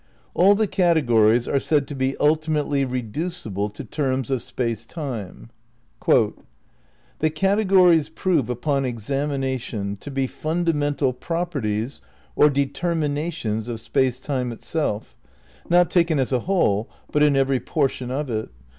[0.33, 5.51] All the categories are said to be ultimately reducible to terms of Space Time....
[7.19, 12.01] "the categories prove upon examination to be fundamental properties
[12.35, 15.15] or determinations of Space Time itself,
[15.69, 18.49] not taken as a whole, but in every portion of it.